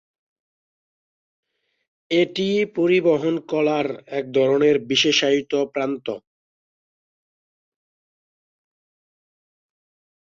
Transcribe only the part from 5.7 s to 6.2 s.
প্রান্ত।